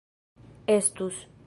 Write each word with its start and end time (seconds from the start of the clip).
estus 0.67 1.23